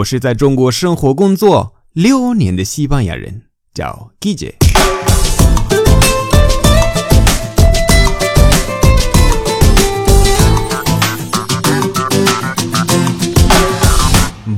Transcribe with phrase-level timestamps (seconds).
[0.00, 4.56] 我是在中国生活工作六年的西班牙人，叫 g i j i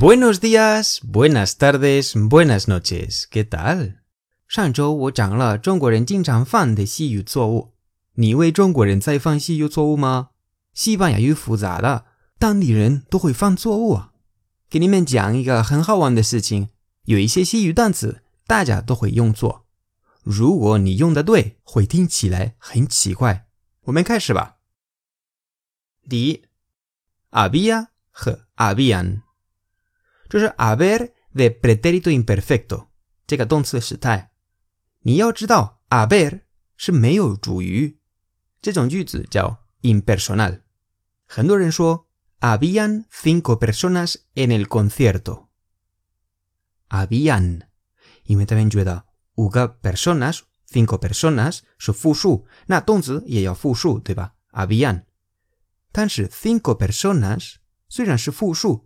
[0.00, 3.92] Buenos días，buenas tardes，buenas noches，¿qué tal？
[4.48, 7.74] 上周我讲了中国人经常犯的西语错误。
[8.14, 10.30] 你为中国人在犯西语错误吗？
[10.74, 12.06] 西班牙语复杂的，
[12.40, 13.98] 当地人都会放作物。
[14.70, 16.68] 给你们讲一个很好玩的事情，
[17.04, 19.66] 有一些西语单词大家都会用错，
[20.22, 23.46] 如果你用的对，会听起来很奇怪。
[23.84, 24.58] 我们开始吧。
[26.10, 26.44] 第一
[27.30, 29.22] ，había 和 habían，
[30.28, 32.88] 这是 haber de pretérito imperfecto
[33.26, 34.32] 这个动词时态。
[35.00, 36.42] 你要知道 haber
[36.76, 37.98] 是没有主语，
[38.60, 40.60] 这种句子叫 impersonal。
[41.26, 42.04] 很多人说。
[42.40, 45.50] Habían cinco personas en el concierto.
[46.88, 47.68] Habían.
[48.22, 49.06] Y me también ayuda.
[49.34, 52.44] Uga personas, cinco personas, su fusu.
[52.68, 54.34] Na tonzi y ella fusu, ¿verdad?
[54.52, 55.06] Habían.
[55.90, 57.60] 但是 cinco personas
[57.92, 58.84] había cinco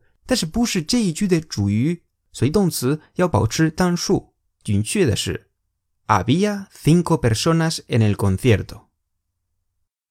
[7.20, 8.89] personas en el concierto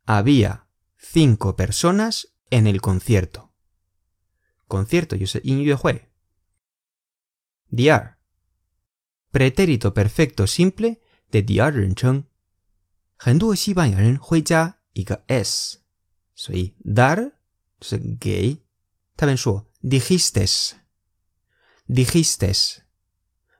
[0.06, 3.54] había cinco personas en el concierto.
[4.68, 5.42] Concierto, yo sé,
[7.74, 8.20] Diar.
[9.32, 12.30] Pretérito perfecto simple de diar rencheng.
[14.94, 15.86] y es.
[16.34, 17.42] Soy dar,
[18.20, 18.68] gay.
[19.16, 20.76] También su dijistes.
[21.88, 22.84] Dijistes.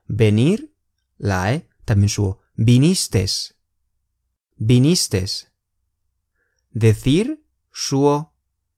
[0.06, 0.74] Venir,
[1.16, 3.54] la También su vinistes.
[4.56, 5.52] Vinistes.
[6.70, 8.31] Decir, suo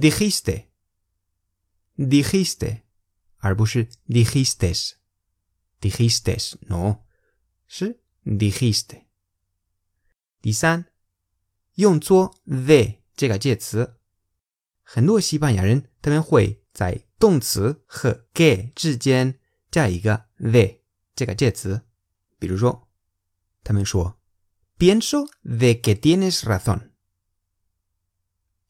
[0.00, 0.66] dijiste.
[1.98, 2.82] Dijiste.
[3.36, 3.76] Arbush
[4.08, 4.96] dijiste.
[5.80, 6.56] Dijiste.
[6.68, 7.06] No.
[7.66, 7.92] Sí.
[8.24, 9.06] Dijiste.
[10.40, 10.86] Dizan.
[11.74, 12.98] Yung zuo de.
[13.14, 13.84] Jega jetsu.
[14.82, 15.86] Hendu si banyaren.
[16.00, 16.58] También hui.
[16.72, 17.04] Zai.
[17.18, 17.74] Tung zu.
[17.86, 18.12] He.
[18.32, 18.70] Ke.
[18.74, 19.36] Zijian.
[19.70, 20.28] Jaiga.
[20.36, 20.80] De.
[21.14, 21.78] Jega jetsu.
[22.38, 22.88] Piruzo.
[23.62, 24.18] También suo.
[24.78, 26.88] Pienso de que tienes razón.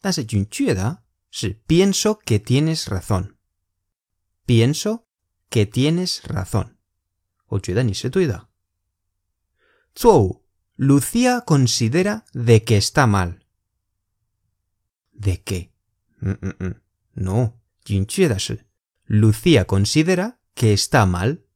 [0.05, 1.03] 但是准确的。
[1.35, 1.59] Sí.
[1.67, 3.39] Pienso que tienes razón.
[4.45, 5.09] Pienso
[5.49, 6.79] que tienes razón.
[7.65, 7.95] se ni
[9.99, 10.43] Zou.
[10.77, 13.47] Lucía considera de que está mal.
[15.13, 15.73] ¿De qué?
[16.21, 16.81] Mm, mm, mm.
[17.15, 17.61] No,
[19.07, 21.47] Lucía considera que está mal.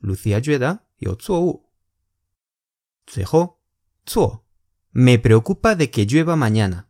[0.00, 1.16] Lucía y yo
[4.06, 4.46] Zhou.
[4.92, 6.89] Me preocupa de que llueva mañana.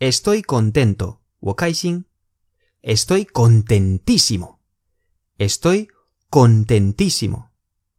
[0.00, 1.22] Estoy contento.
[1.40, 2.04] Wokaisin.
[2.82, 4.60] Estoy contentísimo.
[5.38, 5.88] Estoy
[6.30, 7.50] contentísimo.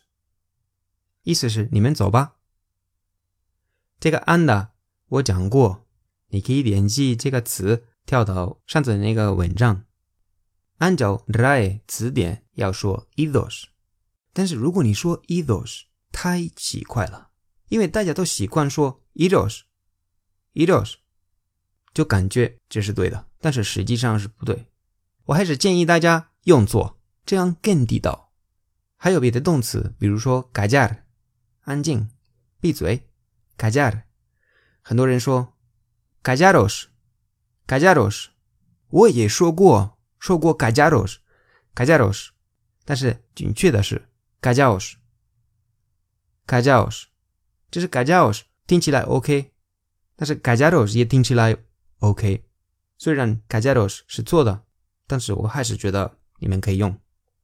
[1.23, 2.39] 意思是你们走吧。
[4.01, 4.72] 这个 anda。
[5.17, 5.87] 我讲过，
[6.29, 9.85] 你可以点击这个词跳到上次那个文章。
[10.79, 13.65] 按照 a 莱词典要说 ethos，
[14.33, 15.83] 但是如果你说 ethos
[16.13, 17.29] 太奇怪了，
[17.69, 20.95] 因为大家都习惯说 ethos，ethos
[21.93, 24.65] 就感觉这是对的，但是实际上是不对。
[25.27, 28.33] 我还是建议大家用作，这样更地道。
[28.97, 31.05] 还有别的动词，比如说“卡加尔”，
[31.65, 32.09] 安静，
[32.63, 33.03] 闭嘴，
[33.59, 34.05] 卡加尔。
[34.85, 35.55] 很多人说
[36.25, 36.89] c a j a d o s
[37.69, 38.31] c a j a d o s
[38.89, 41.19] 我也说过说过 c a j a d o s
[41.77, 42.33] c a j a d o s
[42.85, 44.09] 但是准确的是
[44.43, 44.97] c a j a d o s
[46.49, 47.07] c a j a d o s
[47.71, 49.53] 这是 c a j a d o s 听起来 OK，
[50.17, 51.57] 但是 c a j a d o s 也听起来
[52.01, 52.43] OK，
[52.99, 54.65] 虽然 c a j a d o s 是错的，
[55.07, 56.99] 但是我还是觉得你们可以用，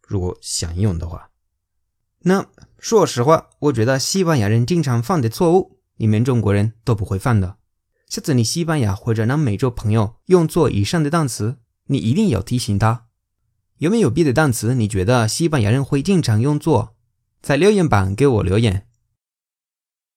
[0.05, 1.31] 如果想用的话。
[2.20, 2.44] 那
[2.81, 5.78] 说实话，我觉得西班牙人经常犯的错误。
[6.00, 7.59] 你们中国人都不会犯的。
[8.09, 13.06] 下次你西班牙或者南美洲朋友用作以上的单词，你一定要提醒他。
[13.79, 16.97] 有没有别的单词你觉得西班牙人会经常用作？
[17.43, 18.87] 在留言板给我留言。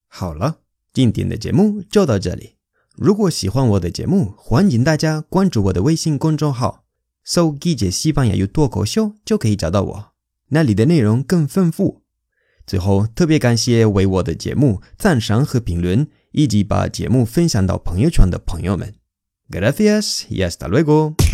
[0.08, 0.60] 好了，
[0.94, 2.56] 今天的节目就到这里。
[2.96, 6.86] 如果喜欢我的节目，欢迎大家关注我的微信公众号，
[7.24, 10.12] 搜“季姐西班牙语脱口秀”就可以找到我，
[10.50, 12.02] 那里的内容更丰富。
[12.72, 18.94] 最后，特别感谢为我的节目赞赏和评论，以及把节目分享到朋友圈的朋友们。
[19.50, 21.31] Gracias，hasta luego。